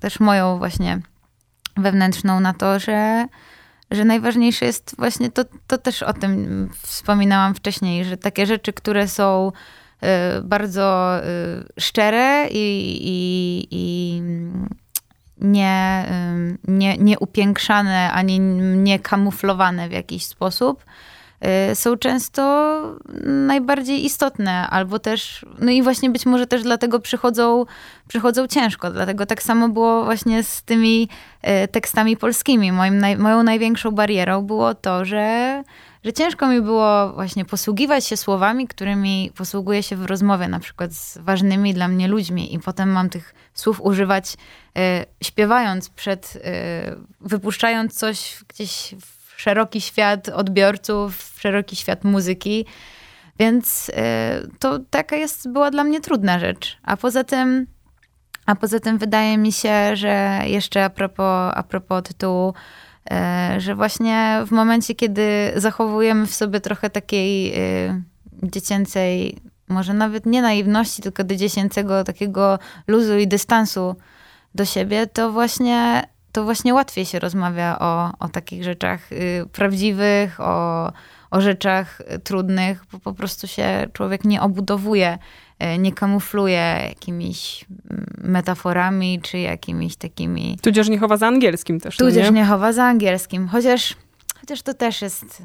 [0.00, 1.00] też moją właśnie
[1.76, 3.26] wewnętrzną na to, że
[3.90, 9.08] że najważniejsze jest właśnie to, to też o tym wspominałam wcześniej, że takie rzeczy, które
[9.08, 9.52] są
[10.02, 10.06] y,
[10.42, 14.22] bardzo y, szczere i, i, i
[15.40, 16.06] nie,
[16.68, 18.40] nie, nie upiększane ani
[18.76, 20.84] nie kamuflowane w jakiś sposób,
[21.70, 22.82] Y, są często
[23.24, 27.64] najbardziej istotne, albo też, no i właśnie być może też dlatego przychodzą,
[28.08, 28.90] przychodzą ciężko.
[28.90, 31.08] Dlatego tak samo było właśnie z tymi
[31.64, 32.72] y, tekstami polskimi.
[32.72, 35.62] Moim, moją największą barierą było to, że,
[36.06, 40.92] że ciężko mi było właśnie posługiwać się słowami, którymi posługuję się w rozmowie, na przykład
[40.92, 44.80] z ważnymi dla mnie ludźmi, i potem mam tych słów używać y,
[45.24, 46.42] śpiewając przed,
[47.20, 52.66] wypuszczając coś gdzieś w szeroki świat odbiorców, szeroki świat muzyki.
[53.38, 53.92] Więc y,
[54.58, 56.78] to taka jest, była dla mnie trudna rzecz.
[56.82, 57.66] A poza tym,
[58.46, 62.85] a poza tym wydaje mi się, że jeszcze a propos, a propos tytułu, y,
[63.58, 67.54] że właśnie w momencie, kiedy zachowujemy w sobie trochę takiej
[67.86, 68.02] y,
[68.42, 69.38] dziecięcej,
[69.68, 73.96] może nawet nie naiwności, tylko do dziecięcego takiego luzu i dystansu
[74.54, 80.40] do siebie, to właśnie to właśnie łatwiej się rozmawia o, o takich rzeczach y, prawdziwych,
[80.40, 80.92] o,
[81.30, 85.18] o rzeczach trudnych, bo po prostu się człowiek nie obudowuje,
[85.78, 90.58] nie kamufluje jakimiś mm, metaforami czy jakimiś takimi.
[90.62, 91.96] Tudzież nie chowa za angielskim też.
[91.96, 92.40] Tudzież nie?
[92.40, 93.96] nie chowa za angielskim, chociaż.
[94.40, 95.44] Chociaż to też jest, y,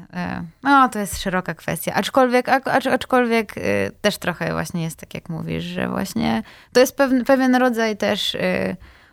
[0.62, 1.94] no to jest szeroka kwestia.
[1.94, 3.54] Aczkolwiek, acz, aczkolwiek
[4.00, 6.42] też trochę właśnie jest tak, jak mówisz, że właśnie
[6.72, 8.36] to jest pewien, pewien rodzaj też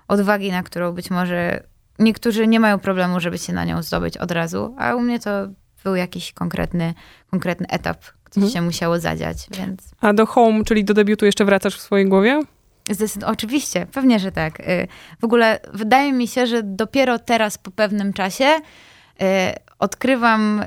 [0.07, 1.63] odwagi, na którą być może
[1.99, 5.31] niektórzy nie mają problemu, żeby się na nią zdobyć od razu, a u mnie to
[5.83, 6.93] był jakiś konkretny,
[7.31, 8.53] konkretny etap, który mhm.
[8.53, 9.81] się musiało zadziać, więc...
[10.01, 12.41] A do Home, czyli do debiutu jeszcze wracasz w swojej głowie?
[12.89, 14.59] Zdecyd oczywiście, pewnie, że tak.
[14.59, 14.87] Y,
[15.19, 19.25] w ogóle wydaje mi się, że dopiero teraz po pewnym czasie y,
[19.79, 20.65] odkrywam, y,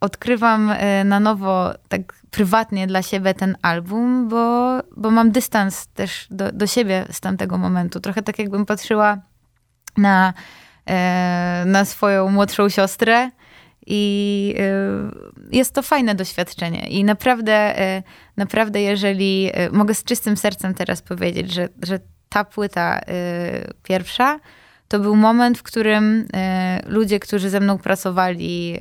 [0.00, 0.72] odkrywam
[1.04, 6.66] na nowo tak prywatnie dla siebie ten album, bo, bo mam dystans też do, do
[6.66, 8.00] siebie z tamtego momentu.
[8.00, 9.18] Trochę tak jakbym patrzyła
[9.96, 10.32] na,
[11.66, 13.30] na swoją młodszą siostrę
[13.86, 14.54] I
[15.50, 16.88] y, jest to fajne doświadczenie.
[16.88, 18.02] I naprawdę, y,
[18.36, 23.00] naprawdę, jeżeli y, mogę z czystym sercem teraz powiedzieć, że, że ta płyta
[23.82, 24.40] pierwsza
[24.88, 26.28] to był moment, w którym
[26.86, 28.78] ludzie, którzy ze mną pracowali,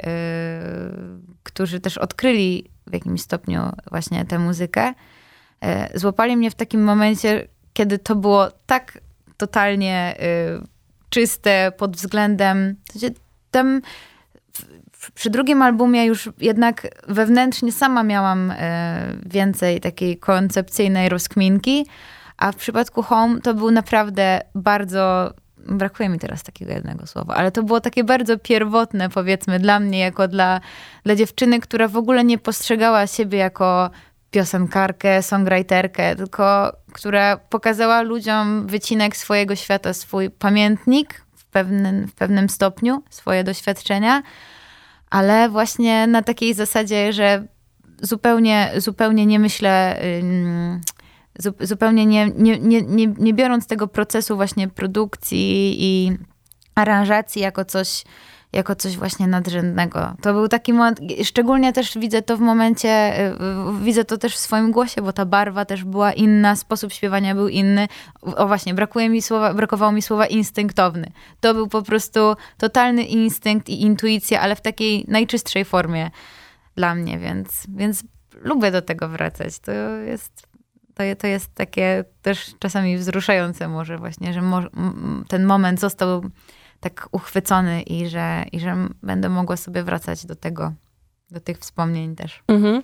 [1.44, 4.94] którzy też odkryli w jakimś stopniu właśnie tę muzykę,
[5.96, 8.98] złapali mnie w takim momencie, kiedy to było tak
[9.38, 10.16] totalnie
[11.10, 12.76] czyste pod względem.
[13.52, 13.82] Tam
[15.14, 21.86] przy drugim albumie już jednak wewnętrznie sama miałam e, więcej takiej koncepcyjnej rozkminki,
[22.38, 25.34] a w przypadku Home to był naprawdę bardzo
[25.68, 30.00] brakuje mi teraz takiego jednego słowa, ale to było takie bardzo pierwotne, powiedzmy, dla mnie,
[30.00, 30.62] jako dla,
[31.04, 33.90] dla dziewczyny, która w ogóle nie postrzegała siebie jako
[34.32, 42.50] piosenkarkę, songwriterkę, tylko która pokazała ludziom wycinek swojego świata, swój pamiętnik w pewnym, w pewnym
[42.50, 44.24] stopniu, swoje doświadczenia
[45.12, 47.48] ale właśnie na takiej zasadzie, że
[48.02, 50.02] zupełnie, zupełnie nie myślę,
[51.60, 56.18] zupełnie nie, nie, nie, nie, nie biorąc tego procesu właśnie produkcji i
[56.76, 58.04] aranżacji jako coś,
[58.54, 60.14] jako coś właśnie nadrzędnego.
[60.22, 63.14] To był taki moment, szczególnie też widzę to w momencie,
[63.82, 67.48] widzę to też w swoim głosie, bo ta barwa też była inna, sposób śpiewania był
[67.48, 67.88] inny.
[68.22, 71.12] O właśnie, brakuje mi słowa, brakowało mi słowa instynktowny.
[71.40, 76.12] To był po prostu totalny instynkt i intuicja, ale w takiej najczystszej formie
[76.76, 78.04] dla mnie, więc, więc
[78.42, 79.60] lubię do tego wracać.
[79.60, 79.72] To
[80.06, 80.52] jest
[81.18, 84.42] to, jest takie też czasami wzruszające może właśnie, że
[85.28, 86.22] ten moment został
[86.82, 90.74] tak uchwycony i że, i że będę mogła sobie wracać do tego,
[91.32, 92.44] do tych wspomnień też.
[92.48, 92.82] Mhm.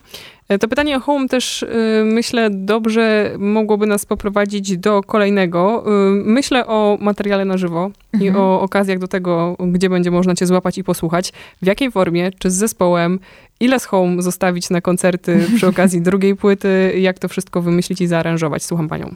[0.49, 1.67] E, to pytanie o home też y,
[2.05, 5.83] myślę dobrze mogłoby nas poprowadzić do kolejnego.
[5.87, 8.33] Y, myślę o materiale na żywo mhm.
[8.33, 11.33] i o okazjach do tego, gdzie będzie można cię złapać i posłuchać.
[11.61, 13.19] W jakiej formie, czy z zespołem,
[13.59, 18.07] ile z home zostawić na koncerty przy okazji drugiej płyty, jak to wszystko wymyślić i
[18.07, 18.63] zaaranżować.
[18.63, 19.15] Słucham panią.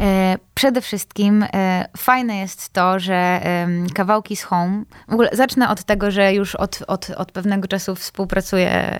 [0.00, 3.40] E, przede wszystkim e, fajne jest to, że
[3.94, 7.94] kawałki z Home, w ogóle zacznę od tego, że już od, od, od pewnego czasu
[7.94, 8.98] współpracuję e,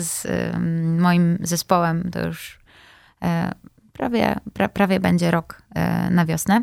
[0.00, 0.26] z
[1.00, 2.60] moim zespołem, to już
[3.92, 5.62] prawie, pra, prawie będzie rok
[6.10, 6.62] na wiosnę.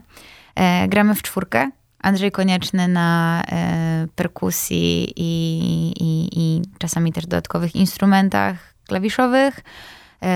[0.87, 1.71] Gramy w czwórkę.
[1.99, 3.43] Andrzej Konieczny na
[4.15, 9.59] perkusji i, i, i czasami też dodatkowych instrumentach klawiszowych.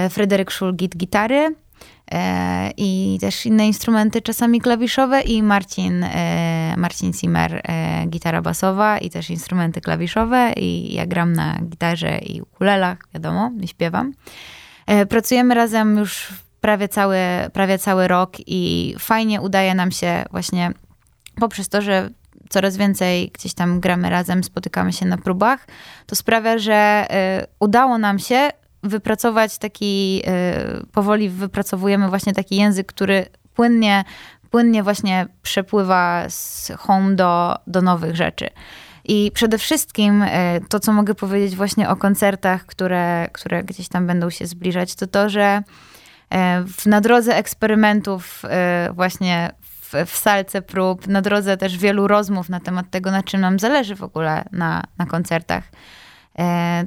[0.10, 1.61] Fryderyk Szulgit gitary, E,
[2.78, 9.10] i też inne instrumenty, czasami klawiszowe i Marcin, e, Marcin Zimmer, e, gitara basowa i
[9.10, 14.14] też instrumenty klawiszowe i ja gram na gitarze i ukulelach, wiadomo, i śpiewam.
[15.10, 16.28] Pracujemy razem już
[16.62, 17.18] prawie cały,
[17.54, 20.72] prawie cały rok i fajnie udaje nam się właśnie
[21.36, 22.10] poprzez to, że
[22.50, 25.68] coraz więcej gdzieś tam gramy razem, spotykamy się na próbach,
[26.06, 27.08] to sprawia, że
[27.60, 28.50] udało nam się
[28.84, 30.24] wypracować taki,
[30.82, 34.04] y, powoli wypracowujemy właśnie taki język, który płynnie,
[34.50, 38.50] płynnie właśnie przepływa z home do, do nowych rzeczy.
[39.06, 40.28] I przede wszystkim y,
[40.70, 45.08] to, co mogę powiedzieć właśnie o koncertach, które, które gdzieś tam będą się zbliżać, to
[45.08, 45.64] to, że
[46.34, 48.44] y, w, na drodze eksperymentów
[48.94, 53.42] właśnie w, w salce prób, na drodze też wielu rozmów na temat tego, na czym
[53.42, 55.70] nam zależy w ogóle na, na koncertach, E,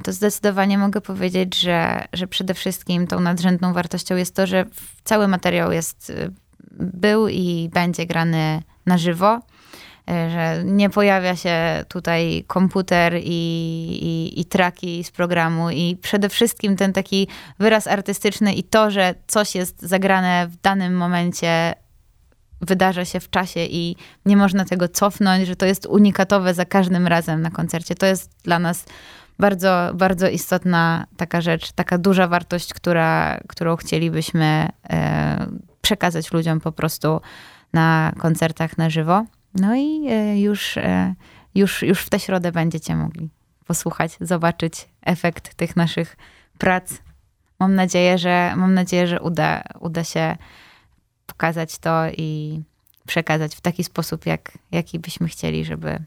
[0.03, 4.65] to zdecydowanie mogę powiedzieć, że, że przede wszystkim tą nadrzędną wartością jest to, że
[5.03, 6.31] cały materiał jest, y,
[6.79, 9.39] był i będzie grany na żywo
[10.09, 13.29] e, że nie pojawia się tutaj komputer i,
[14.01, 17.27] i, i traki z programu i przede wszystkim ten taki
[17.59, 21.73] wyraz artystyczny i to, że coś jest zagrane w danym momencie
[22.61, 27.07] wydarza się w czasie i nie można tego cofnąć, że to jest unikatowe za każdym
[27.07, 27.95] razem na koncercie.
[27.95, 28.85] To jest dla nas
[29.39, 35.47] bardzo, bardzo istotna taka rzecz, taka duża wartość, która, którą chcielibyśmy e,
[35.81, 37.21] przekazać ludziom po prostu
[37.73, 39.25] na koncertach na żywo.
[39.55, 41.15] No i e, już, e,
[41.55, 43.29] już, już w tę środę będziecie mogli
[43.67, 46.17] posłuchać, zobaczyć efekt tych naszych
[46.57, 46.93] prac.
[47.59, 50.37] Mam nadzieję, że, mam nadzieję, że uda, uda się
[51.25, 52.61] pokazać to i
[53.07, 55.99] przekazać w taki sposób, jak, jaki byśmy chcieli, żeby,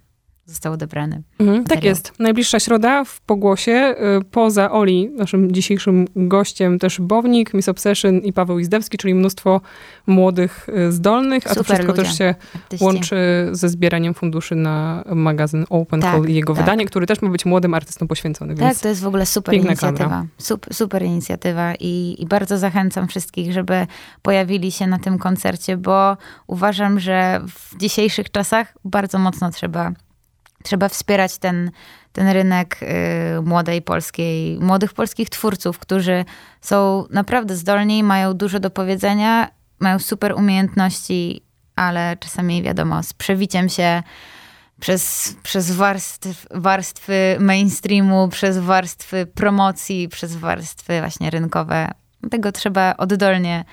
[0.48, 1.22] został odebrany.
[1.38, 2.12] Mhm, tak jest.
[2.18, 3.94] Najbliższa środa w Pogłosie.
[4.20, 9.60] Y, poza Oli, naszym dzisiejszym gościem, też Bownik, Miss Obsession i Paweł Izdewski, czyli mnóstwo
[10.06, 12.84] młodych, y, zdolnych, a Super to wszystko ludzie, też się artyści.
[12.84, 16.64] łączy ze zbieraniem funduszy na magazyn Open tak, Call i jego tak.
[16.64, 18.54] wydanie, który też ma być młodym artystom poświęcony.
[18.54, 20.26] Tak, to jest w ogóle super inicjatywa.
[20.38, 23.86] Super, super inicjatywa i, i bardzo zachęcam wszystkich, żeby
[24.22, 29.92] pojawili się na tym koncercie, bo uważam, że w dzisiejszych czasach bardzo mocno trzeba
[30.62, 31.70] Trzeba wspierać ten,
[32.12, 36.24] ten rynek y, młodej polskiej, młodych polskich twórców, którzy
[36.60, 39.50] są naprawdę zdolni, mają dużo do powiedzenia,
[39.80, 41.42] mają super umiejętności,
[41.76, 44.02] ale czasami wiadomo, z przewiciem się
[44.80, 51.90] przez, przez warstw, warstwy mainstreamu, przez warstwy promocji, przez warstwy właśnie rynkowe.
[52.30, 53.64] Tego trzeba oddolnie,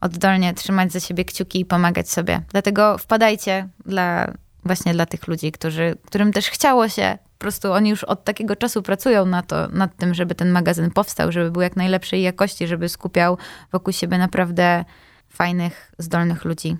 [0.00, 2.40] oddolnie trzymać za siebie kciuki i pomagać sobie.
[2.48, 4.32] Dlatego wpadajcie dla,
[4.64, 7.18] właśnie dla tych ludzi, którzy, którym też chciało się.
[7.32, 10.90] Po prostu oni już od takiego czasu pracują na to, nad tym, żeby ten magazyn
[10.90, 13.38] powstał, żeby był jak najlepszej jakości, żeby skupiał
[13.72, 14.84] wokół siebie naprawdę
[15.28, 16.76] fajnych, zdolnych ludzi.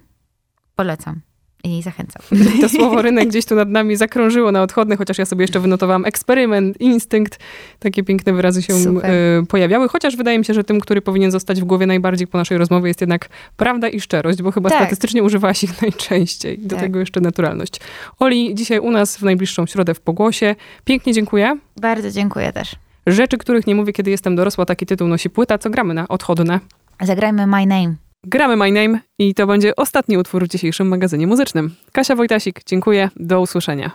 [0.76, 1.33] Polecam
[1.64, 2.22] i zachęcam.
[2.60, 6.04] To słowo rynek gdzieś tu nad nami zakrążyło na odchodne, chociaż ja sobie jeszcze wynotowałam
[6.04, 7.38] eksperyment, instynkt.
[7.78, 9.10] Takie piękne wyrazy się Super.
[9.10, 12.38] E, pojawiały, chociaż wydaje mi się, że tym, który powinien zostać w głowie najbardziej po
[12.38, 14.78] naszej rozmowie jest jednak prawda i szczerość, bo chyba tak.
[14.78, 16.58] statystycznie używałaś ich najczęściej.
[16.58, 16.84] Do tak.
[16.84, 17.80] tego jeszcze naturalność.
[18.18, 20.54] Oli, dzisiaj u nas w najbliższą środę w Pogłosie.
[20.84, 21.58] Pięknie dziękuję.
[21.76, 22.76] Bardzo dziękuję też.
[23.06, 25.58] Rzeczy, których nie mówię, kiedy jestem dorosła, taki tytuł nosi płyta.
[25.58, 26.60] Co gramy na odchodne?
[27.02, 28.03] Zagrajmy My Name.
[28.26, 31.74] Gramy My Name i to będzie ostatni utwór w dzisiejszym magazynie muzycznym.
[31.92, 33.10] Kasia Wojtasik, dziękuję.
[33.16, 33.90] Do usłyszenia.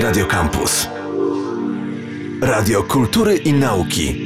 [0.00, 0.88] Radio Campus.
[2.40, 4.21] Radio Kultury i Nauki.